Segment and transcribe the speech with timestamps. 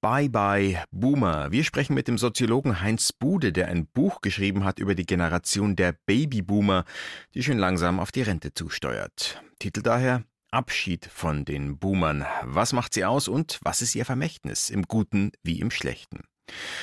[0.00, 1.50] Bye Bye Boomer.
[1.50, 5.74] Wir sprechen mit dem Soziologen Heinz Bude, der ein Buch geschrieben hat über die Generation
[5.74, 6.84] der Babyboomer,
[7.34, 9.42] die schon langsam auf die Rente zusteuert.
[9.58, 10.22] Titel daher
[10.52, 12.24] Abschied von den Boomern.
[12.44, 16.20] Was macht sie aus und was ist ihr Vermächtnis, im Guten wie im Schlechten?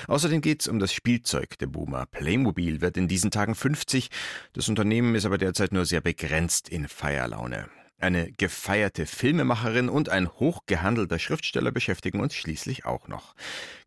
[0.10, 2.08] Außerdem geht es um das Spielzeug der Boomer.
[2.08, 4.10] Playmobil wird in diesen Tagen 50.
[4.52, 7.70] Das Unternehmen ist aber derzeit nur sehr begrenzt in Feierlaune.
[7.98, 13.36] Eine gefeierte Filmemacherin und ein hochgehandelter Schriftsteller beschäftigen uns schließlich auch noch.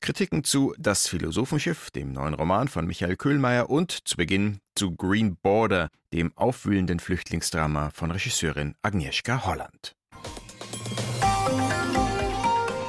[0.01, 5.37] Kritiken zu Das Philosophenschiff, dem neuen Roman von Michael Köhlmeier und zu Beginn zu Green
[5.37, 9.95] Border, dem aufwühlenden Flüchtlingsdrama von Regisseurin Agnieszka Holland.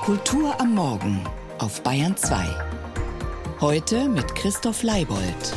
[0.02, 1.24] Kultur am Morgen
[1.60, 2.48] auf Bayern 2.
[3.60, 5.54] Heute mit Christoph Leibold.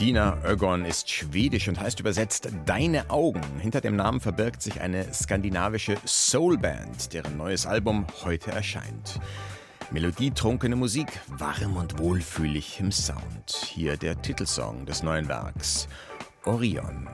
[0.00, 3.42] Dina Ögon ist schwedisch und heißt übersetzt Deine Augen.
[3.58, 9.18] Hinter dem Namen verbirgt sich eine skandinavische Soulband, deren neues Album heute erscheint.
[9.90, 13.50] Melodietrunkene Musik, warm und wohlfühlig im Sound.
[13.64, 15.88] Hier der Titelsong des neuen Werks,
[16.44, 17.08] Orion.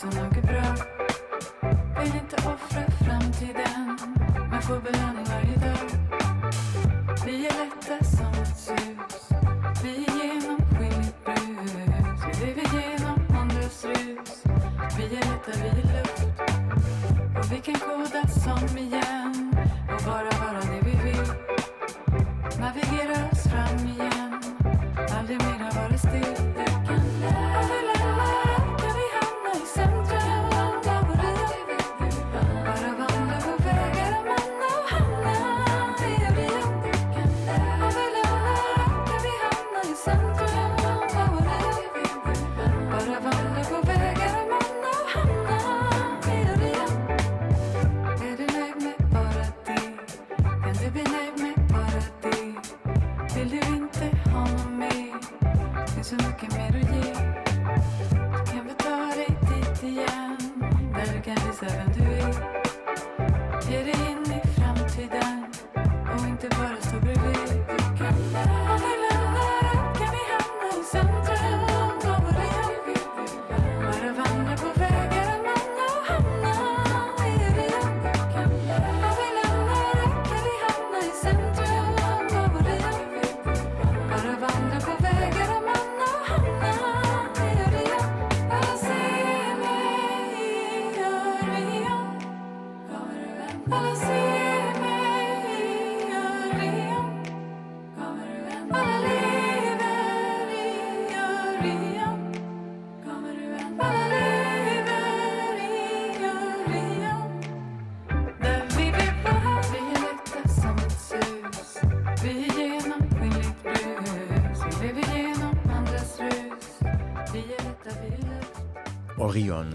[0.00, 0.76] Så mycket bra.
[2.00, 3.98] Vill inte offra framtiden,
[4.50, 5.27] men får belöning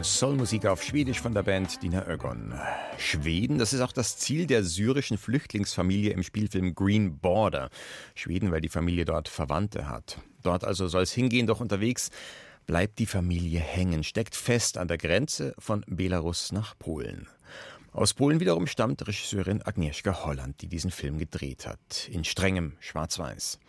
[0.04, 2.54] Soulmusik auf Schwedisch von der Band Dina Ögon.
[2.98, 7.70] Schweden, das ist auch das Ziel der syrischen Flüchtlingsfamilie im Spielfilm Green Border.
[8.14, 10.20] Schweden, weil die Familie dort Verwandte hat.
[10.42, 12.10] Dort also soll es hingehen, doch unterwegs
[12.66, 17.28] bleibt die Familie hängen, steckt fest an der Grenze von Belarus nach Polen.
[17.94, 23.60] Aus Polen wiederum stammt Regisseurin Agnieszka Holland, die diesen Film gedreht hat, in strengem Schwarz-Weiß.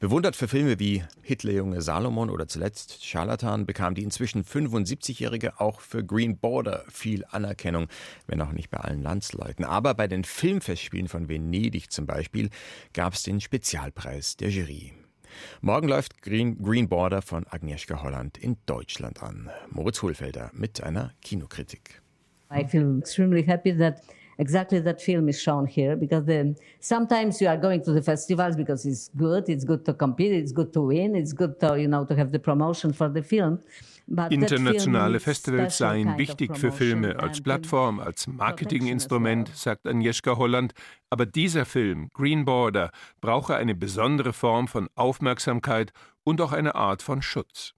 [0.00, 6.04] Bewundert für Filme wie Hitlerjunge Salomon oder zuletzt Charlatan bekam die inzwischen 75-Jährige auch für
[6.04, 7.88] Green Border viel Anerkennung,
[8.26, 9.64] wenn auch nicht bei allen Landsleuten.
[9.64, 12.50] Aber bei den Filmfestspielen von Venedig zum Beispiel
[12.92, 14.92] gab es den Spezialpreis der Jury.
[15.60, 19.50] Morgen läuft Green, Green Border von Agnieszka Holland in Deutschland an.
[19.70, 22.02] Moritz Hohlfelder mit einer Kinokritik.
[22.50, 24.02] I feel extremely happy that
[24.38, 28.56] exactly that film is shown here because the, sometimes you are going to the festivals
[28.56, 31.88] because it's good, it's good to compete, it's good to win, it's good to, you
[31.88, 33.60] know, to have the promotion for the film.
[34.30, 40.74] Internationale Festivals seien wichtig für Filme als Plattform, als Marketinginstrument, sagt Agnieszka Holland.
[41.08, 42.90] Aber dieser Film, Green Border,
[43.20, 45.92] brauche eine besondere Form von Aufmerksamkeit
[46.24, 47.74] und auch eine Art von Schutz.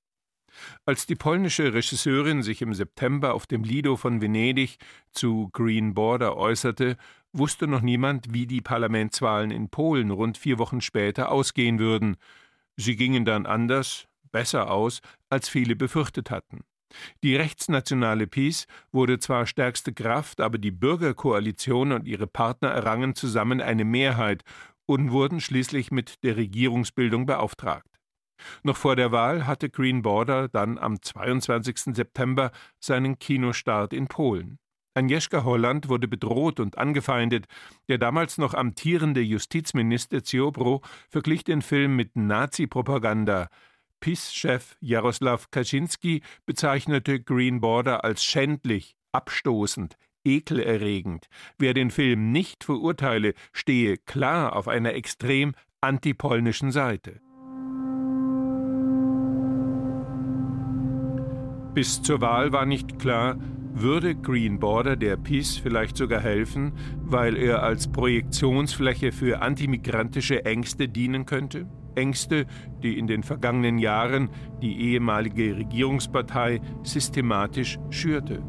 [0.86, 4.78] Als die polnische Regisseurin sich im September auf dem Lido von Venedig
[5.12, 6.96] zu Green Border äußerte,
[7.32, 12.16] wusste noch niemand, wie die Parlamentswahlen in Polen rund vier Wochen später ausgehen würden.
[12.76, 16.64] Sie gingen dann anders, besser aus, als viele befürchtet hatten.
[17.22, 23.60] Die rechtsnationale PiS wurde zwar stärkste Kraft, aber die Bürgerkoalition und ihre Partner errangen zusammen
[23.60, 24.44] eine Mehrheit
[24.86, 27.93] und wurden schließlich mit der Regierungsbildung beauftragt.
[28.62, 31.94] Noch vor der Wahl hatte Green Border dann am 22.
[31.94, 32.50] September
[32.80, 34.58] seinen Kinostart in Polen.
[34.94, 37.46] Agnieszka Holland wurde bedroht und angefeindet.
[37.88, 43.48] Der damals noch amtierende Justizminister Ziobro verglich den Film mit Nazi-Propaganda.
[44.00, 51.26] PiS-Chef Jaroslaw Kaczynski bezeichnete Green Border als schändlich, abstoßend, ekelerregend.
[51.58, 57.20] Wer den Film nicht verurteile, stehe klar auf einer extrem antipolnischen Seite.
[61.74, 63.36] Bis zur Wahl war nicht klar,
[63.72, 66.72] würde Green Border der Peace vielleicht sogar helfen,
[67.02, 71.66] weil er als Projektionsfläche für antimigrantische Ängste dienen könnte?
[71.96, 72.46] Ängste,
[72.84, 74.30] die in den vergangenen Jahren
[74.62, 78.44] die ehemalige Regierungspartei systematisch schürte.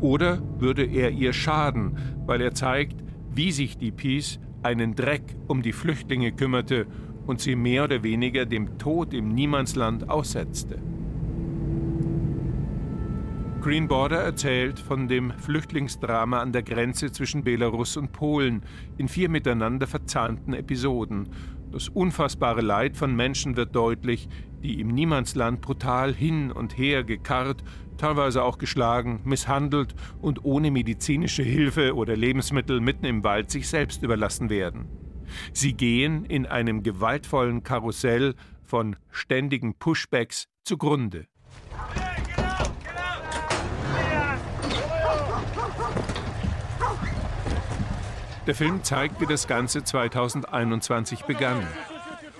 [0.00, 1.96] Oder würde er ihr schaden,
[2.26, 2.96] weil er zeigt,
[3.32, 6.88] wie sich die Peace einen Dreck um die Flüchtlinge kümmerte
[7.26, 10.80] und sie mehr oder weniger dem Tod im Niemandsland aussetzte?
[13.66, 18.62] Green Border erzählt von dem Flüchtlingsdrama an der Grenze zwischen Belarus und Polen
[18.96, 21.30] in vier miteinander verzahnten Episoden.
[21.72, 24.28] Das unfassbare Leid von Menschen wird deutlich,
[24.62, 27.64] die im Niemandsland brutal hin und her gekarrt,
[27.98, 34.04] teilweise auch geschlagen, misshandelt und ohne medizinische Hilfe oder Lebensmittel mitten im Wald sich selbst
[34.04, 34.86] überlassen werden.
[35.52, 41.26] Sie gehen in einem gewaltvollen Karussell von ständigen Pushbacks zugrunde.
[48.46, 51.66] Der Film zeigt, wie das Ganze 2021 begann.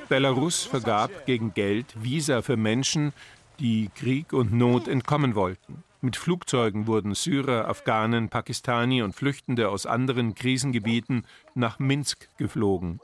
[0.09, 3.13] Belarus vergab gegen Geld Visa für Menschen,
[3.59, 5.83] die Krieg und Not entkommen wollten.
[6.01, 11.25] Mit Flugzeugen wurden Syrer, Afghanen, Pakistani und Flüchtende aus anderen Krisengebieten
[11.57, 13.01] nach Minsk geflogen.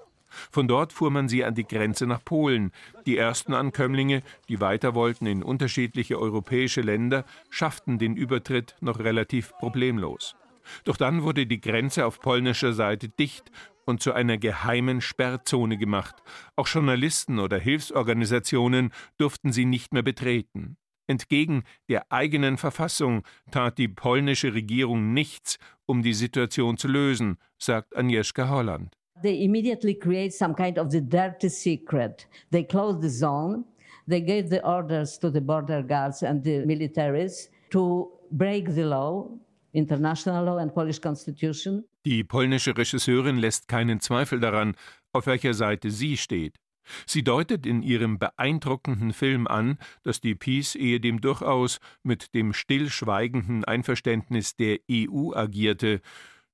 [0.53, 2.71] Von dort fuhr man sie an die Grenze nach Polen.
[3.05, 9.53] Die ersten Ankömmlinge, die weiter wollten in unterschiedliche europäische Länder, schafften den Übertritt noch relativ
[9.59, 10.37] problemlos.
[10.85, 13.51] Doch dann wurde die Grenze auf polnischer Seite dicht
[13.85, 16.17] und zu einer geheimen Sperrzone gemacht.
[16.57, 20.77] Auch Journalisten oder Hilfsorganisationen durften sie nicht mehr betreten.
[21.09, 27.97] Entgegen der eigenen Verfassung tat die polnische Regierung nichts, um die Situation zu lösen, sagt
[27.97, 28.97] Agnieszka Holland.
[29.23, 32.27] They immediately create some kind of the dirty secret.
[32.51, 33.65] They closed the zone.
[34.09, 39.29] They gave the orders to the border guards and the militaries to break the law
[39.73, 41.85] international law and Polish constitution.
[42.05, 44.77] Die polnische Regisseurin lässt keinen Zweifel daran,
[45.13, 46.59] auf welcher Seite sie steht.
[47.07, 53.65] Sie deutet in ihrem beeindruckenden Film an, dass die Peace ehedem durchaus mit dem stillschweigenden
[53.65, 56.01] Einverständnis der EU agierte,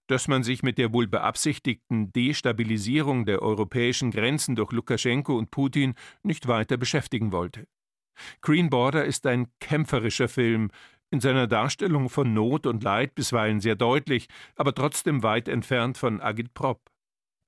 [0.06, 5.94] dass man sich mit der wohl beabsichtigten Destabilisierung der europäischen Grenzen durch Lukaschenko und Putin
[6.22, 7.66] nicht weiter beschäftigen wollte.
[8.40, 10.70] Green Border ist ein kämpferischer Film,
[11.10, 16.20] in seiner Darstellung von Not und Leid bisweilen sehr deutlich, aber trotzdem weit entfernt von
[16.20, 16.90] Agitprop.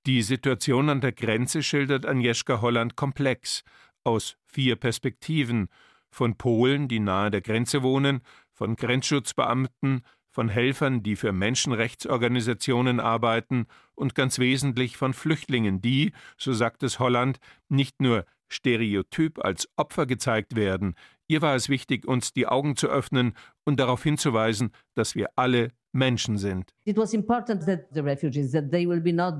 [0.07, 3.63] Die Situation an der Grenze schildert Agnieszka Holland komplex,
[4.03, 5.69] aus vier Perspektiven,
[6.11, 8.23] von Polen, die nahe der Grenze wohnen,
[8.53, 16.53] von Grenzschutzbeamten, von Helfern, die für Menschenrechtsorganisationen arbeiten und ganz wesentlich von Flüchtlingen, die, so
[16.53, 17.39] sagt es Holland,
[17.69, 20.95] nicht nur stereotyp als Opfer gezeigt werden,
[21.31, 25.71] Ihr war es wichtig, uns die Augen zu öffnen und darauf hinzuweisen, dass wir alle
[25.93, 26.75] Menschen sind.
[26.85, 29.35] It was important that the refugees that they will be not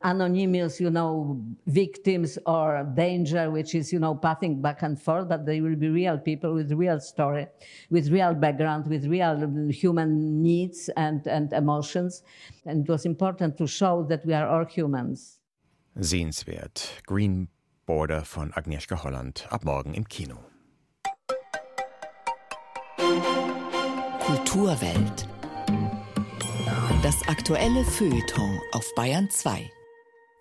[0.00, 5.44] anonymous, you know, victims or danger which is, you know, passing back and forth, but
[5.44, 7.46] they will be real people with real story,
[7.90, 9.36] with real background, with real
[9.68, 12.22] human needs and and emotions.
[12.64, 15.40] And it was important to show that we are all humans.
[16.00, 17.02] Sehenswert.
[17.04, 17.48] Green
[17.84, 20.53] Border von Agnieszka Holland ab morgen im Kino.
[24.20, 25.28] Kulturwelt.
[27.02, 29.70] Das aktuelle Feuilleton auf Bayern 2.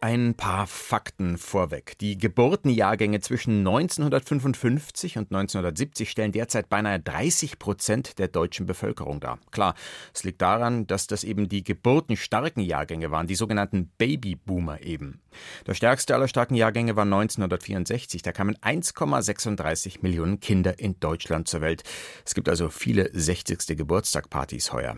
[0.04, 1.98] Ein paar Fakten vorweg.
[2.00, 9.40] Die Geburtenjahrgänge zwischen 1955 und 1970 stellen derzeit beinahe 30 Prozent der deutschen Bevölkerung dar.
[9.52, 9.76] Klar,
[10.14, 15.22] es liegt daran, dass das eben die geburtenstarken Jahrgänge waren, die sogenannten Babyboomer eben.
[15.68, 18.24] Der stärkste aller starken Jahrgänge war 1964.
[18.24, 21.84] Da kamen 1,36 Millionen Kinder in Deutschland zur Welt.
[22.26, 23.78] Es gibt also viele 60.
[23.78, 24.98] Geburtstagpartys heuer.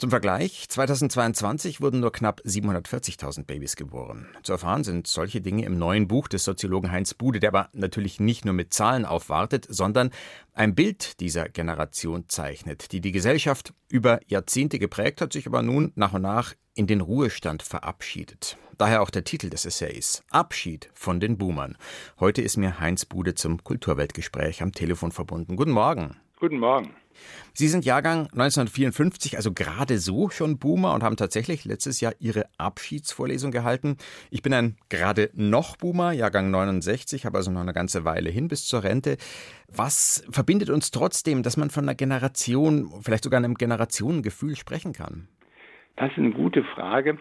[0.00, 4.28] Zum Vergleich, 2022 wurden nur knapp 740.000 Babys geboren.
[4.42, 8.18] Zu erfahren sind solche Dinge im neuen Buch des Soziologen Heinz Bude, der aber natürlich
[8.18, 10.08] nicht nur mit Zahlen aufwartet, sondern
[10.54, 15.92] ein Bild dieser Generation zeichnet, die die Gesellschaft über Jahrzehnte geprägt hat, sich aber nun
[15.96, 18.56] nach und nach in den Ruhestand verabschiedet.
[18.78, 21.76] Daher auch der Titel des Essays Abschied von den Boomern.
[22.18, 25.56] Heute ist mir Heinz Bude zum Kulturweltgespräch am Telefon verbunden.
[25.56, 26.16] Guten Morgen.
[26.40, 26.94] Guten Morgen.
[27.52, 32.46] Sie sind Jahrgang 1954, also gerade so schon Boomer und haben tatsächlich letztes Jahr Ihre
[32.56, 33.98] Abschiedsvorlesung gehalten.
[34.30, 38.48] Ich bin ein gerade noch Boomer, Jahrgang 69, habe also noch eine ganze Weile hin
[38.48, 39.18] bis zur Rente.
[39.68, 45.28] Was verbindet uns trotzdem, dass man von einer Generation, vielleicht sogar einem Generationengefühl sprechen kann?
[45.96, 47.18] Das ist eine gute Frage,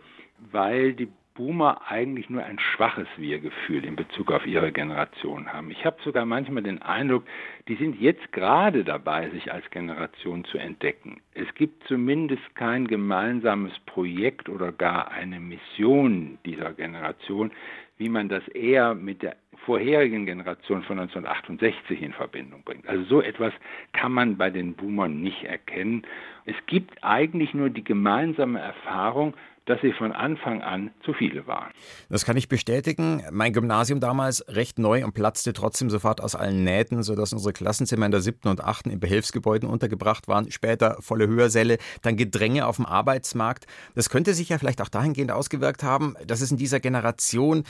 [0.50, 1.10] weil die
[1.40, 5.72] Boomer eigentlich nur ein schwaches Wir-Gefühl in Bezug auf ihre Generation haben.
[5.72, 7.24] Ich habe sogar manchmal den Eindruck,
[7.70, 11.22] die sind jetzt gerade dabei, sich als Generation zu entdecken.
[11.34, 17.52] Es gibt zumindest kein gemeinsames Projekt oder gar eine Mission dieser Generation,
[17.98, 22.86] wie man das eher mit der vorherigen Generation von 1968 in Verbindung bringt.
[22.86, 23.54] Also so etwas
[23.94, 26.04] kann man bei den Boomern nicht erkennen.
[26.44, 29.36] Es gibt eigentlich nur die gemeinsame Erfahrung,
[29.70, 31.72] dass sie von Anfang an zu viele waren.
[32.10, 33.24] Das kann ich bestätigen.
[33.32, 38.08] Mein Gymnasium damals recht neu und platzte trotzdem sofort aus allen Nähten, sodass unsere Klassenzimmer
[38.08, 42.78] in der siebten und achten in Behelfsgebäuden untergebracht waren, später volle Hörsäle, dann Gedränge auf
[42.78, 43.68] dem Arbeitsmarkt.
[43.94, 47.64] Das könnte sich ja vielleicht auch dahingehend ausgewirkt haben, dass es in dieser Generation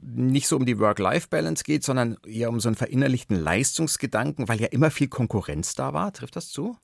[0.00, 4.68] nicht so um die Work-Life-Balance geht, sondern eher um so einen verinnerlichten Leistungsgedanken, weil ja
[4.68, 6.12] immer viel Konkurrenz da war.
[6.14, 6.76] Trifft das zu?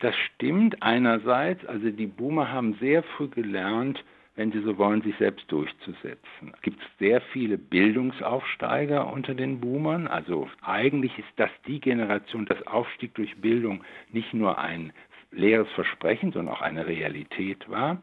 [0.00, 4.04] Das stimmt einerseits, also die Boomer haben sehr früh gelernt,
[4.36, 6.52] wenn sie so wollen, sich selbst durchzusetzen.
[6.52, 10.08] Es gibt sehr viele Bildungsaufsteiger unter den Boomern.
[10.08, 14.92] Also eigentlich ist das die Generation, das Aufstieg durch Bildung nicht nur ein
[15.30, 18.02] leeres Versprechen, sondern auch eine Realität war.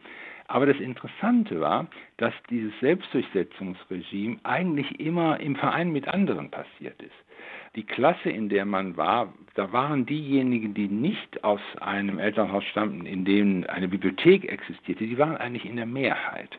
[0.51, 7.15] Aber das Interessante war, dass dieses Selbstdurchsetzungsregime eigentlich immer im Verein mit anderen passiert ist
[7.75, 13.05] die Klasse, in der man war, da waren diejenigen, die nicht aus einem Elternhaus stammten,
[13.05, 16.49] in dem eine Bibliothek existierte, die waren eigentlich in der Mehrheit.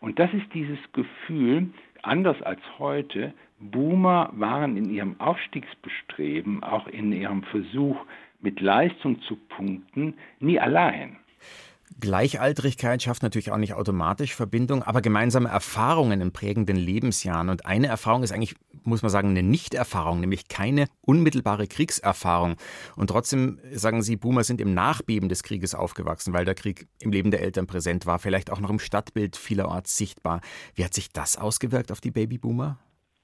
[0.00, 1.68] Und das ist dieses Gefühl,
[2.02, 8.04] anders als heute, Boomer waren in ihrem Aufstiegsbestreben, auch in ihrem Versuch,
[8.40, 11.16] mit Leistung zu punkten, nie allein.
[12.00, 17.48] Gleichaltrigkeit schafft natürlich auch nicht automatisch Verbindung, aber gemeinsame Erfahrungen in prägenden Lebensjahren.
[17.48, 18.54] Und eine Erfahrung ist eigentlich,
[18.84, 22.56] muss man sagen, eine Nichterfahrung, nämlich keine unmittelbare Kriegserfahrung.
[22.96, 27.12] Und trotzdem sagen Sie, Boomer sind im Nachbeben des Krieges aufgewachsen, weil der Krieg im
[27.12, 30.40] Leben der Eltern präsent war, vielleicht auch noch im Stadtbild vielerorts sichtbar.
[30.74, 32.78] Wie hat sich das ausgewirkt auf die Babyboomer?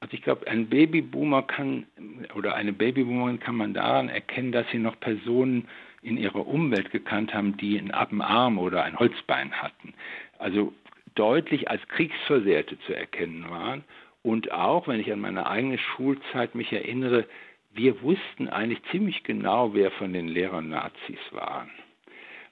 [0.04, 1.86] Also ich glaube, ein Babyboomer kann
[2.34, 5.66] oder eine Babyboomerin kann man daran erkennen, dass sie noch Personen
[6.02, 9.94] in ihrer Umwelt gekannt haben, die einen Appenarm oder ein Holzbein hatten.
[10.38, 10.74] Also
[11.14, 13.82] deutlich als Kriegsversehrte zu erkennen waren.
[14.22, 17.26] Und auch, wenn ich an meine eigene Schulzeit mich erinnere,
[17.72, 21.70] wir wussten eigentlich ziemlich genau, wer von den Lehrern Nazis waren.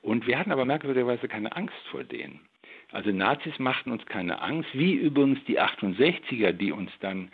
[0.01, 2.41] Und wir hatten aber merkwürdigerweise keine Angst vor denen.
[2.93, 7.31] Also Nazis machten uns keine Angst, wie übrigens die 68er, die uns dann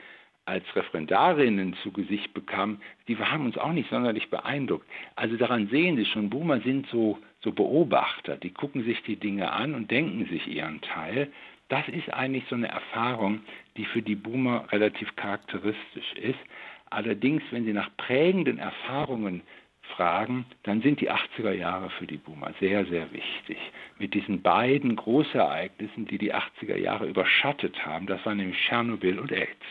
[0.48, 4.88] als Referendarinnen zu Gesicht bekamen, die haben uns auch nicht sonderlich beeindruckt.
[5.14, 9.52] Also daran sehen Sie schon, Boomer sind so, so Beobachter, die gucken sich die Dinge
[9.52, 11.30] an und denken sich ihren Teil.
[11.68, 13.40] Das ist eigentlich so eine Erfahrung,
[13.76, 16.38] die für die Boomer relativ charakteristisch ist.
[16.88, 19.42] Allerdings, wenn Sie nach prägenden Erfahrungen
[19.96, 23.58] fragen, dann sind die 80er Jahre für die Boomer sehr, sehr wichtig.
[23.98, 29.32] Mit diesen beiden Großereignissen, die die 80er Jahre überschattet haben, das waren nämlich Tschernobyl und
[29.32, 29.66] AIDS.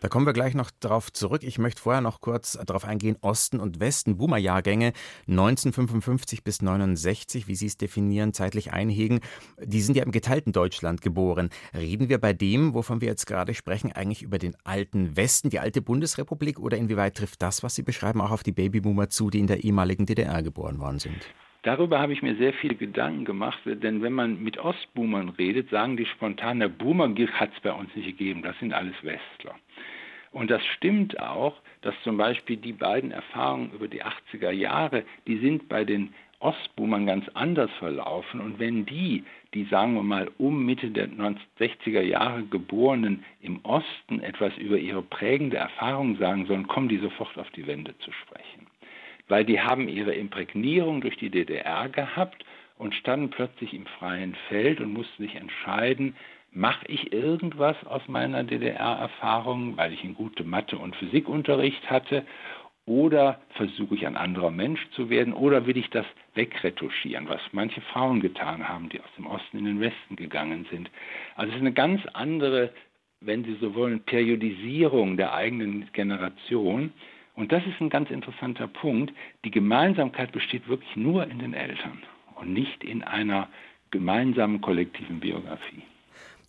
[0.00, 1.42] Da kommen wir gleich noch darauf zurück.
[1.42, 4.92] Ich möchte vorher noch kurz darauf eingehen, Osten und Westen, Boomer-Jahrgänge
[5.28, 9.20] 1955 bis 69, wie Sie es definieren, zeitlich einhegen,
[9.62, 11.50] die sind ja im geteilten Deutschland geboren.
[11.74, 15.58] Reden wir bei dem, wovon wir jetzt gerade sprechen, eigentlich über den alten Westen, die
[15.58, 19.40] alte Bundesrepublik oder inwieweit trifft das, was Sie beschreiben, auch auf die Babyboomer zu, die
[19.40, 21.28] in der ehemaligen DDR geboren worden sind?
[21.64, 25.96] Darüber habe ich mir sehr viele Gedanken gemacht, denn wenn man mit Ostboomern redet, sagen
[25.96, 29.54] die spontan, der Boomer hat es bei uns nicht gegeben, das sind alles Westler.
[30.34, 35.38] Und das stimmt auch, dass zum Beispiel die beiden Erfahrungen über die 80er Jahre, die
[35.38, 38.40] sind bei den Ostboomern ganz anders verlaufen.
[38.40, 39.24] Und wenn die,
[39.54, 45.02] die sagen wir mal um Mitte der 1960er Jahre Geborenen im Osten etwas über ihre
[45.02, 48.66] prägende Erfahrung sagen sollen, kommen die sofort auf die Wende zu sprechen
[49.28, 52.44] weil die haben ihre Imprägnierung durch die DDR gehabt
[52.76, 56.16] und standen plötzlich im freien Feld und mussten sich entscheiden,
[56.54, 62.24] mache ich irgendwas aus meiner DDR-Erfahrung, weil ich einen guten Mathe- und Physikunterricht hatte,
[62.86, 67.80] oder versuche ich ein anderer Mensch zu werden oder will ich das wegretuschieren, was manche
[67.80, 70.90] Frauen getan haben, die aus dem Osten in den Westen gegangen sind.
[71.34, 72.74] Also es ist eine ganz andere,
[73.20, 76.92] wenn Sie so wollen, Periodisierung der eigenen Generation.
[77.34, 79.14] Und das ist ein ganz interessanter Punkt.
[79.44, 82.02] Die Gemeinsamkeit besteht wirklich nur in den Eltern
[82.34, 83.48] und nicht in einer
[83.90, 85.82] gemeinsamen kollektiven Biografie.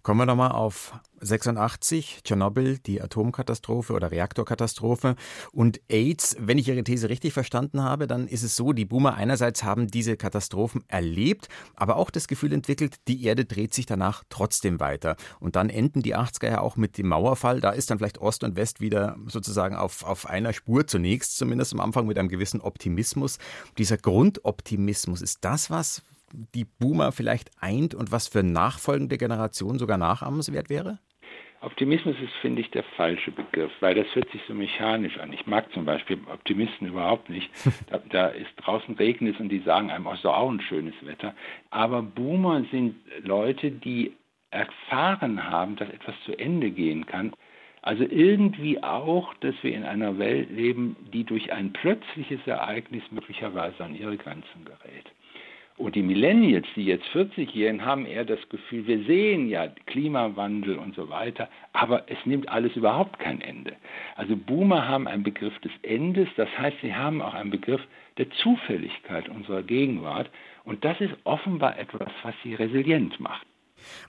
[0.05, 5.15] Kommen wir nochmal auf 86, Tschernobyl, die Atomkatastrophe oder Reaktorkatastrophe
[5.51, 6.35] und AIDS.
[6.39, 9.87] Wenn ich Ihre These richtig verstanden habe, dann ist es so, die Boomer einerseits haben
[9.87, 15.15] diese Katastrophen erlebt, aber auch das Gefühl entwickelt, die Erde dreht sich danach trotzdem weiter.
[15.39, 17.59] Und dann enden die 80er ja auch mit dem Mauerfall.
[17.59, 21.73] Da ist dann vielleicht Ost und West wieder sozusagen auf, auf einer Spur zunächst, zumindest
[21.73, 23.39] am Anfang mit einem gewissen Optimismus.
[23.79, 29.97] Dieser Grundoptimismus, ist das was, die Boomer vielleicht eint und was für nachfolgende Generationen sogar
[29.97, 30.99] nachahmenswert wäre?
[31.61, 35.33] Optimismus ist, finde ich, der falsche Begriff, weil das hört sich so mechanisch an.
[35.33, 37.49] Ich mag zum Beispiel Optimisten überhaupt nicht.
[37.87, 41.33] Da, da ist draußen regnet und die sagen einem, oh, so auch ein schönes Wetter.
[41.69, 44.13] Aber Boomer sind Leute, die
[44.51, 47.33] erfahren haben, dass etwas zu Ende gehen kann.
[47.81, 53.83] Also irgendwie auch, dass wir in einer Welt leben, die durch ein plötzliches Ereignis möglicherweise
[53.83, 55.05] an ihre Grenzen gerät.
[55.77, 60.95] Und die Millennials, die jetzt 40-Jährigen, haben eher das Gefühl, wir sehen ja Klimawandel und
[60.95, 63.75] so weiter, aber es nimmt alles überhaupt kein Ende.
[64.15, 67.81] Also Boomer haben einen Begriff des Endes, das heißt, sie haben auch einen Begriff
[68.17, 70.29] der Zufälligkeit unserer Gegenwart.
[70.63, 73.45] Und das ist offenbar etwas, was sie resilient macht.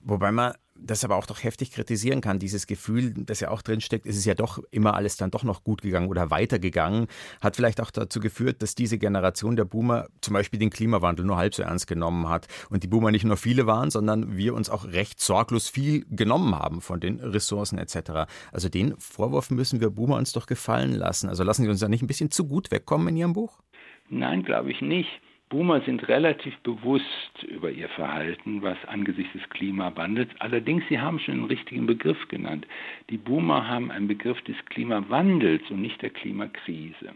[0.02, 4.06] Wobei man das aber auch doch heftig kritisieren kann, dieses Gefühl, das ja auch drinsteckt,
[4.06, 7.06] ist es ja doch immer alles dann doch noch gut gegangen oder weitergegangen,
[7.40, 11.36] hat vielleicht auch dazu geführt, dass diese Generation der Boomer zum Beispiel den Klimawandel nur
[11.36, 14.70] halb so ernst genommen hat und die Boomer nicht nur viele waren, sondern wir uns
[14.70, 18.28] auch recht sorglos viel genommen haben von den Ressourcen etc.
[18.52, 21.28] Also den Vorwurf müssen wir Boomer uns doch gefallen lassen.
[21.28, 23.60] Also lassen Sie uns da nicht ein bisschen zu gut wegkommen in Ihrem Buch?
[24.08, 25.08] Nein, glaube ich nicht.
[25.48, 30.28] Boomer sind relativ bewusst über ihr Verhalten, was angesichts des Klimawandels.
[30.40, 32.66] Allerdings, Sie haben schon einen richtigen Begriff genannt.
[33.10, 37.14] Die Boomer haben einen Begriff des Klimawandels und nicht der Klimakrise.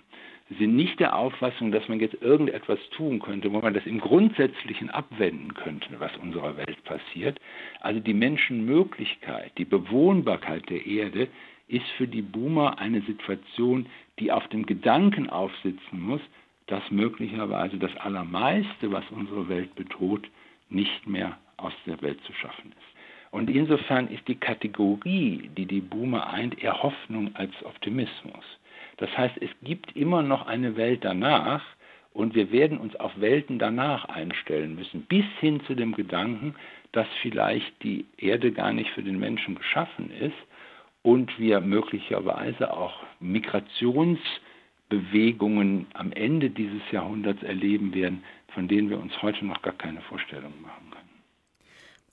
[0.48, 4.00] Sie sind nicht der Auffassung, dass man jetzt irgendetwas tun könnte, wo man das im
[4.00, 7.40] Grundsätzlichen abwenden könnte, was unserer Welt passiert.
[7.80, 11.26] Also die Menschenmöglichkeit, die Bewohnbarkeit der Erde
[11.66, 13.86] ist für die Boomer eine Situation,
[14.20, 16.20] die auf dem Gedanken aufsitzen muss,
[16.70, 20.28] dass möglicherweise das Allermeiste, was unsere Welt bedroht,
[20.68, 23.32] nicht mehr aus der Welt zu schaffen ist.
[23.32, 28.44] Und insofern ist die Kategorie, die die Boomer eint, eher Hoffnung als Optimismus.
[28.98, 31.62] Das heißt, es gibt immer noch eine Welt danach
[32.12, 36.54] und wir werden uns auf Welten danach einstellen müssen, bis hin zu dem Gedanken,
[36.92, 40.36] dass vielleicht die Erde gar nicht für den Menschen geschaffen ist
[41.02, 44.18] und wir möglicherweise auch Migrations-
[44.90, 48.22] Bewegungen am Ende dieses Jahrhunderts erleben werden,
[48.54, 51.08] von denen wir uns heute noch gar keine Vorstellung machen können.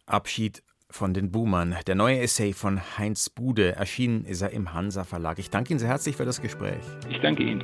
[0.06, 1.76] Abschied von den Boomern.
[1.86, 3.76] Der neue Essay von Heinz Bude.
[3.76, 5.40] Erschienen ist er im Hansa Verlag.
[5.40, 6.84] Ich danke Ihnen sehr herzlich für das Gespräch.
[7.10, 7.64] Ich danke Ihnen.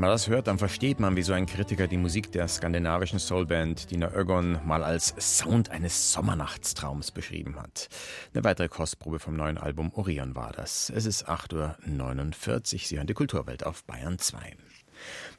[0.00, 3.90] Wenn man das hört, dann versteht man, wieso ein Kritiker die Musik der skandinavischen Soulband
[3.90, 7.90] Dina Ögon mal als Sound eines Sommernachtstraums beschrieben hat.
[8.32, 10.88] Eine weitere Kostprobe vom neuen Album Orion war das.
[10.88, 12.80] Es ist 8.49 Uhr.
[12.80, 14.56] Sie hören die Kulturwelt auf Bayern 2.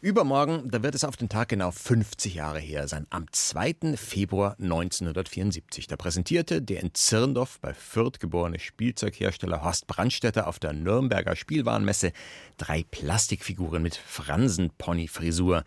[0.01, 3.07] Übermorgen, da wird es auf den Tag genau 50 Jahre her sein.
[3.09, 3.95] Am 2.
[3.95, 5.87] Februar 1974.
[5.87, 12.13] Da präsentierte der in Zirndorf bei Fürth geborene Spielzeughersteller Horst Brandstätter auf der Nürnberger Spielwarenmesse
[12.57, 15.63] drei Plastikfiguren mit Fransenpony-Frisur.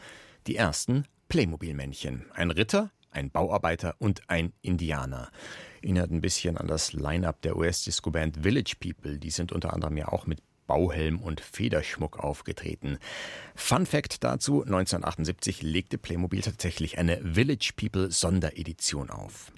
[0.46, 2.26] Die ersten Playmobil-Männchen.
[2.35, 5.30] Ein Ritter, ein Bauarbeiter und ein Indianer.
[5.83, 9.18] Erinnert ein bisschen an das Line-up der US-Disco-Band Village People.
[9.18, 12.98] Die sind unter anderem ja auch mit Bauhelm und Federschmuck aufgetreten.
[13.55, 19.53] Fun Fact dazu: 1978 legte Playmobil tatsächlich eine Village People Sonderedition auf.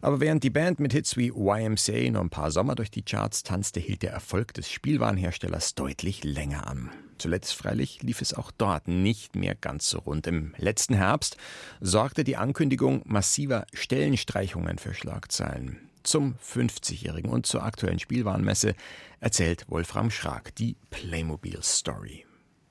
[0.00, 3.42] Aber während die Band mit Hits wie YMCA noch ein paar Sommer durch die Charts
[3.42, 6.90] tanzte, hielt der Erfolg des Spielwarenherstellers deutlich länger an.
[7.18, 10.26] Zuletzt freilich lief es auch dort nicht mehr ganz so rund.
[10.26, 11.38] Im letzten Herbst
[11.80, 15.85] sorgte die Ankündigung massiver Stellenstreichungen für Schlagzeilen.
[16.06, 18.76] Zum 50-Jährigen und zur aktuellen Spielwarenmesse
[19.18, 22.24] erzählt Wolfram Schrag die Playmobil Story.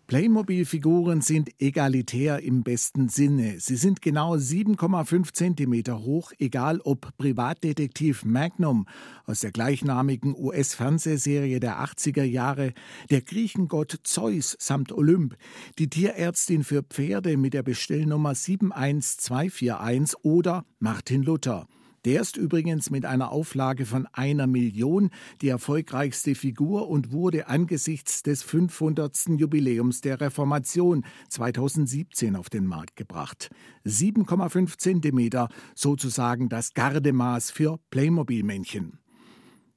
[0.08, 3.60] Playmobil-Figuren sind egalitär im besten Sinne.
[3.60, 8.88] Sie sind genau 7,5 Zentimeter hoch, egal ob Privatdetektiv Magnum
[9.26, 12.72] aus der gleichnamigen US-Fernsehserie der 80er Jahre,
[13.10, 15.36] der Griechengott Zeus samt Olymp,
[15.78, 21.68] die Tierärztin für Pferde mit der Bestellnummer 71241 oder Martin Luther.
[22.06, 25.10] Der ist übrigens mit einer Auflage von einer Million
[25.42, 29.30] die erfolgreichste Figur und wurde angesichts des 500.
[29.38, 33.50] Jubiläums der Reformation 2017 auf den Markt gebracht.
[33.86, 39.00] 7,5 Zentimeter, sozusagen das Gardemaß für Playmobil-Männchen.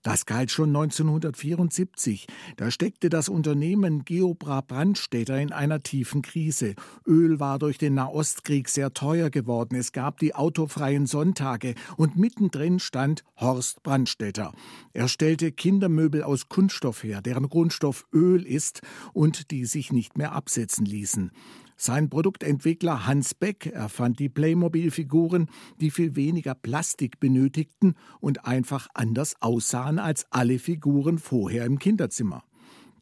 [0.03, 2.29] Das galt schon 1974.
[2.57, 6.75] Da steckte das Unternehmen Geobra Brandstätter in einer tiefen Krise.
[7.05, 9.75] Öl war durch den Nahostkrieg sehr teuer geworden.
[9.75, 14.53] Es gab die autofreien Sonntage und mittendrin stand Horst Brandstätter.
[14.93, 18.83] Er stellte Kindermöbel aus Kunststoff her, deren Grundstoff Öl ist
[19.13, 21.33] und die sich nicht mehr absetzen ließen.
[21.81, 25.49] Sein Produktentwickler Hans Beck erfand die Playmobil-Figuren,
[25.81, 32.43] die viel weniger Plastik benötigten und einfach anders aussahen als alle Figuren vorher im Kinderzimmer.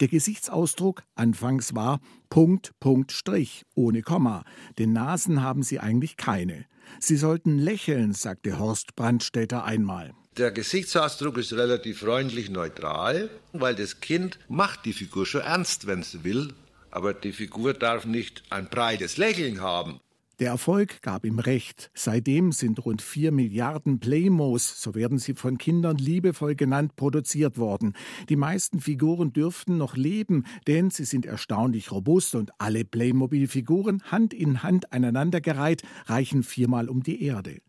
[0.00, 4.44] Der Gesichtsausdruck anfangs war Punkt, Punkt, Strich, ohne Komma,
[4.78, 6.66] denn Nasen haben sie eigentlich keine.
[7.00, 10.12] Sie sollten lächeln, sagte Horst Brandstätter einmal.
[10.36, 16.00] Der Gesichtsausdruck ist relativ freundlich neutral, weil das Kind macht die Figur schon ernst, wenn
[16.00, 16.52] es will,
[16.90, 20.00] aber die Figur darf nicht ein breites Lächeln haben.
[20.38, 21.90] Der Erfolg gab ihm recht.
[21.94, 27.94] Seitdem sind rund vier Milliarden Playmos, so werden sie von Kindern liebevoll genannt, produziert worden.
[28.28, 34.34] Die meisten Figuren dürften noch leben, denn sie sind erstaunlich robust und alle Playmobil-Figuren, Hand
[34.34, 37.62] in Hand aneinandergereiht, reichen viermal um die Erde.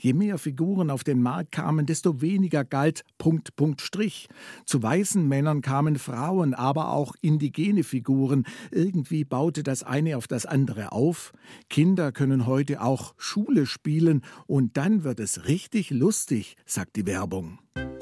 [0.00, 4.28] Je mehr Figuren auf den Markt kamen, desto weniger galt Punkt, Punkt, Strich.
[4.66, 8.44] Zu weißen Männern kamen Frauen, aber auch indigene Figuren.
[8.70, 11.32] Irgendwie baute das eine auf das andere auf.
[11.68, 17.58] Kinder können heute auch Schule spielen und dann wird es richtig lustig, sagt die Werbung.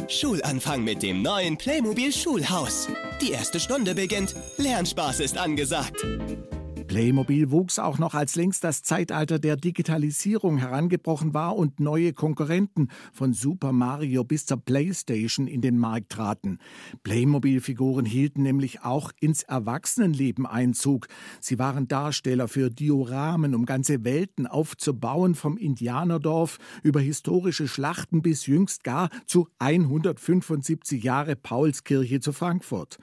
[0.09, 2.89] Schulanfang mit dem neuen Playmobil Schulhaus.
[3.21, 4.35] Die erste Stunde beginnt.
[4.59, 6.05] Lernspaß ist angesagt.
[6.93, 12.89] Playmobil wuchs auch noch, als längst das Zeitalter der Digitalisierung herangebrochen war und neue Konkurrenten
[13.15, 16.59] von Super Mario bis zur PlayStation in den Markt traten.
[17.03, 21.07] Playmobil-Figuren hielten nämlich auch ins Erwachsenenleben Einzug.
[21.41, 28.45] Sie waren Darsteller für Dioramen, um ganze Welten aufzubauen, vom Indianerdorf über historische Schlachten bis
[28.45, 32.99] jüngst gar zu 175 Jahre Paulskirche zu Frankfurt.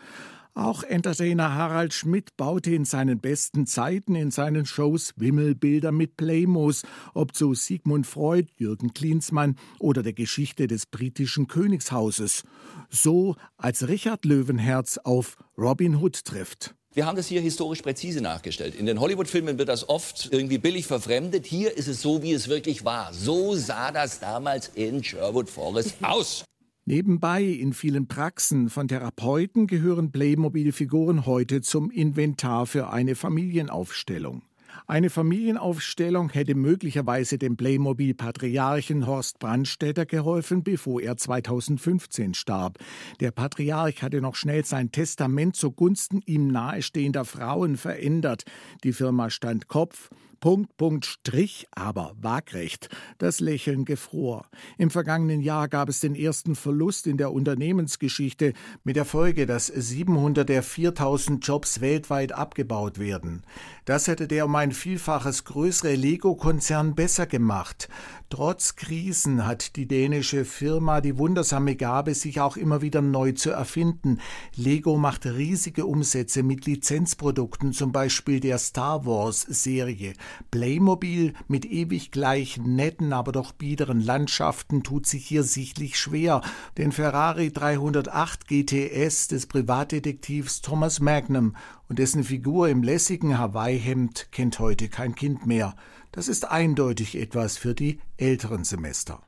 [0.59, 6.83] Auch Entertainer Harald Schmidt baute in seinen besten Zeiten in seinen Shows Wimmelbilder mit Playmos,
[7.13, 12.43] ob zu Sigmund Freud, Jürgen Klinsmann oder der Geschichte des britischen Königshauses.
[12.89, 16.75] So als Richard Löwenherz auf Robin Hood trifft.
[16.93, 18.75] Wir haben das hier historisch präzise nachgestellt.
[18.75, 21.45] In den Hollywood-Filmen wird das oft irgendwie billig verfremdet.
[21.45, 23.13] Hier ist es so, wie es wirklich war.
[23.13, 26.43] So sah das damals in Sherwood Forest aus.
[26.89, 34.41] Nebenbei in vielen Praxen von Therapeuten gehören Playmobil-Figuren heute zum Inventar für eine Familienaufstellung.
[34.87, 42.79] Eine Familienaufstellung hätte möglicherweise dem Playmobil-Patriarchen Horst Brandstätter geholfen, bevor er 2015 starb.
[43.19, 48.45] Der Patriarch hatte noch schnell sein Testament zugunsten ihm nahestehender Frauen verändert.
[48.83, 52.89] Die Firma stand Kopf, Punkt, Punkt, Strich, aber waagrecht.
[53.17, 54.45] Das Lächeln gefror.
[54.77, 59.67] Im vergangenen Jahr gab es den ersten Verlust in der Unternehmensgeschichte mit der Folge, dass
[59.67, 63.43] 700 der 4000 Jobs weltweit abgebaut werden.
[63.85, 67.89] Das hätte der um ein Vielfaches größere Lego-Konzern besser gemacht.
[68.31, 73.49] Trotz Krisen hat die dänische Firma die wundersame Gabe, sich auch immer wieder neu zu
[73.49, 74.19] erfinden.
[74.55, 80.13] Lego macht riesige Umsätze mit Lizenzprodukten, zum Beispiel der Star Wars-Serie.
[80.51, 86.41] Playmobil mit ewig gleich netten, aber doch biederen Landschaften tut sich hier sichtlich schwer.
[86.77, 91.55] Den Ferrari 308 GTS des Privatdetektivs Thomas Magnum
[91.87, 95.75] und dessen Figur im lässigen Hawaii-Hemd kennt heute kein Kind mehr.
[96.11, 99.21] Das ist eindeutig etwas für die älteren Semester.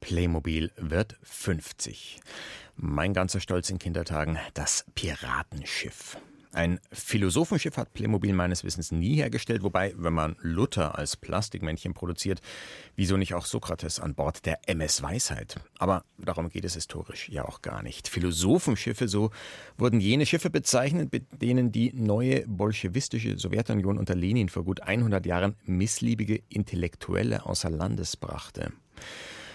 [0.00, 2.20] Playmobil wird 50.
[2.76, 6.18] Mein ganzer Stolz in Kindertagen, das Piratenschiff.
[6.54, 12.40] Ein Philosophenschiff hat Playmobil meines Wissens nie hergestellt, wobei, wenn man Luther als Plastikmännchen produziert,
[12.94, 15.56] wieso nicht auch Sokrates an Bord der MS Weisheit?
[15.78, 18.06] Aber darum geht es historisch ja auch gar nicht.
[18.06, 19.30] Philosophenschiffe, so
[19.76, 25.26] wurden jene Schiffe bezeichnet, mit denen die neue bolschewistische Sowjetunion unter Lenin vor gut 100
[25.26, 28.72] Jahren missliebige Intellektuelle außer Landes brachte.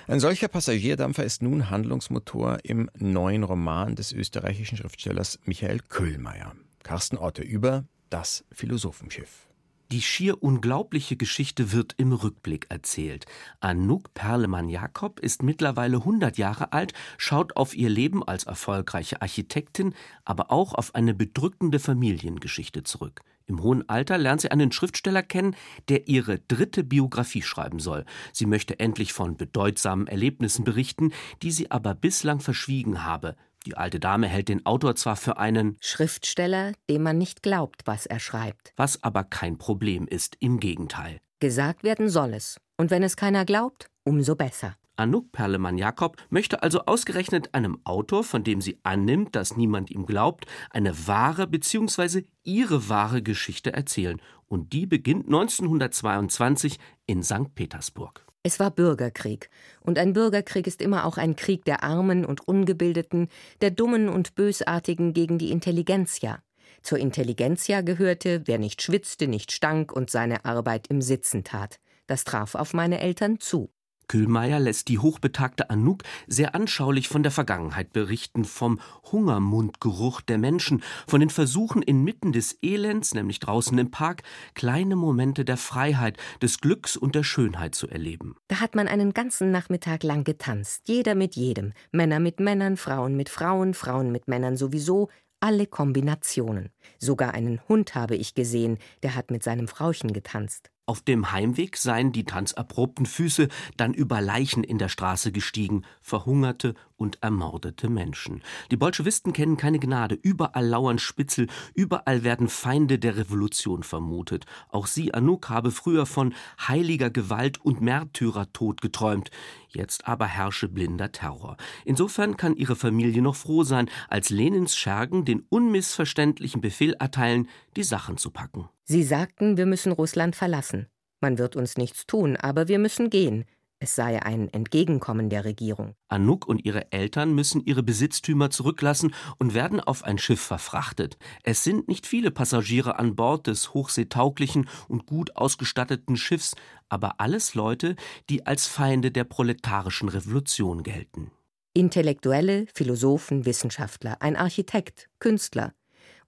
[0.07, 6.55] Ein solcher Passagierdampfer ist nun Handlungsmotor im neuen Roman des österreichischen Schriftstellers Michael Köhlmeier.
[6.83, 9.49] Carsten Otte über das Philosophenschiff.
[9.91, 13.25] Die schier unglaubliche Geschichte wird im Rückblick erzählt.
[13.59, 20.51] Anouk Perlemann-Jakob ist mittlerweile 100 Jahre alt, schaut auf ihr Leben als erfolgreiche Architektin, aber
[20.51, 23.21] auch auf eine bedrückende Familiengeschichte zurück.
[23.47, 25.55] Im hohen Alter lernt sie einen Schriftsteller kennen,
[25.87, 28.05] der ihre dritte Biografie schreiben soll.
[28.31, 33.35] Sie möchte endlich von bedeutsamen Erlebnissen berichten, die sie aber bislang verschwiegen habe.
[33.65, 38.05] Die alte Dame hält den Autor zwar für einen Schriftsteller, dem man nicht glaubt, was
[38.05, 38.73] er schreibt.
[38.77, 41.19] Was aber kein Problem ist, im Gegenteil.
[41.39, 42.59] Gesagt werden soll es.
[42.77, 44.75] Und wenn es keiner glaubt, umso besser.
[44.95, 50.45] Anouk Perlemann-Jakob möchte also ausgerechnet einem Autor, von dem sie annimmt, dass niemand ihm glaubt,
[50.71, 52.23] eine wahre bzw.
[52.43, 54.21] ihre wahre Geschichte erzählen.
[54.47, 57.55] Und die beginnt 1922 in St.
[57.55, 58.25] Petersburg.
[58.41, 59.49] Es war Bürgerkrieg.
[59.81, 63.27] Und ein Bürgerkrieg ist immer auch ein Krieg der Armen und Ungebildeten,
[63.61, 66.41] der Dummen und Bösartigen gegen die Intelligenzia.
[66.81, 71.79] Zur Intelligenzia gehörte, wer nicht schwitzte, nicht stank und seine Arbeit im Sitzen tat.
[72.07, 73.69] Das traf auf meine Eltern zu.
[74.09, 80.83] Kühlmeier lässt die hochbetagte Anouk sehr anschaulich von der Vergangenheit berichten, vom Hungermundgeruch der Menschen,
[81.07, 84.23] von den Versuchen inmitten des Elends, nämlich draußen im Park,
[84.55, 88.35] kleine Momente der Freiheit, des Glücks und der Schönheit zu erleben.
[88.49, 93.15] Da hat man einen ganzen Nachmittag lang getanzt, jeder mit jedem, Männer mit Männern, Frauen
[93.15, 96.69] mit Frauen, Frauen mit Männern sowieso, alle Kombinationen.
[96.97, 100.71] Sogar einen Hund habe ich gesehen, der hat mit seinem Frauchen getanzt.
[100.89, 106.73] Auf dem Heimweg seien die tanzerprobten Füße dann über Leichen in der Straße gestiegen, verhungerte
[106.97, 108.41] und ermordete Menschen.
[108.71, 114.47] Die Bolschewisten kennen keine Gnade, überall lauern Spitzel, überall werden Feinde der Revolution vermutet.
[114.69, 116.33] Auch sie, Anouk, habe früher von
[116.67, 119.29] heiliger Gewalt und Märtyrertod geträumt.
[119.67, 121.57] Jetzt aber herrsche blinder Terror.
[121.85, 127.83] Insofern kann ihre Familie noch froh sein, als Lenins Schergen den unmissverständlichen Befehl erteilen, die
[127.83, 128.69] Sachen zu packen.
[128.91, 130.87] Sie sagten, wir müssen Russland verlassen.
[131.21, 133.45] Man wird uns nichts tun, aber wir müssen gehen.
[133.77, 135.93] Es sei ein Entgegenkommen der Regierung.
[136.07, 141.19] Anouk und ihre Eltern müssen ihre Besitztümer zurücklassen und werden auf ein Schiff verfrachtet.
[141.43, 146.55] Es sind nicht viele Passagiere an Bord des hochseetauglichen und gut ausgestatteten Schiffs,
[146.89, 147.95] aber alles Leute,
[148.31, 151.29] die als Feinde der proletarischen Revolution gelten.
[151.75, 155.73] Intellektuelle, Philosophen, Wissenschaftler, ein Architekt, Künstler.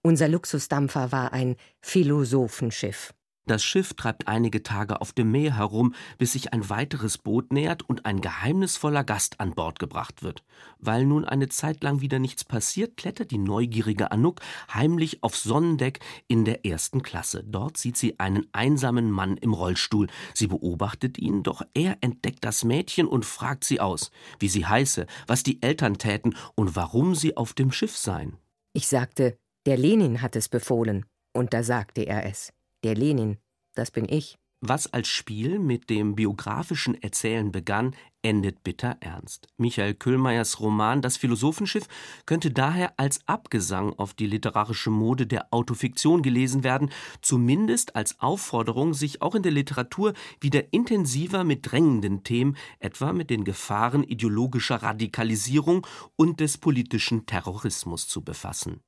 [0.04, 3.14] Unser Luxusdampfer war ein Philosophenschiff.
[3.46, 7.88] Das Schiff treibt einige Tage auf dem Meer herum, bis sich ein weiteres Boot nähert
[7.88, 10.44] und ein geheimnisvoller Gast an Bord gebracht wird.
[10.78, 14.40] Weil nun eine Zeit lang wieder nichts passiert, klettert die neugierige Anouk
[14.72, 17.44] heimlich aufs Sonnendeck in der ersten Klasse.
[17.44, 20.08] Dort sieht sie einen einsamen Mann im Rollstuhl.
[20.34, 24.10] Sie beobachtet ihn, doch er entdeckt das Mädchen und fragt sie aus,
[24.40, 28.36] wie sie heiße, was die Eltern täten und warum sie auf dem Schiff seien.
[28.72, 31.06] Ich sagte, der Lenin hat es befohlen.
[31.32, 32.52] Und da sagte er es.
[32.84, 33.38] Der Lenin,
[33.74, 34.36] das bin ich.
[34.64, 39.48] Was als Spiel mit dem biografischen Erzählen begann, endet bitter ernst.
[39.56, 41.88] Michael Köhlmeiers Roman Das Philosophenschiff
[42.26, 46.90] könnte daher als Abgesang auf die literarische Mode der Autofiktion gelesen werden,
[47.22, 53.30] zumindest als Aufforderung, sich auch in der Literatur wieder intensiver mit drängenden Themen, etwa mit
[53.30, 58.80] den Gefahren ideologischer Radikalisierung und des politischen Terrorismus zu befassen.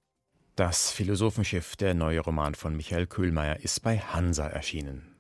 [0.57, 5.14] Das Philosophenschiff, der neue Roman von Michael Köhlmeier, ist bei Hansa erschienen.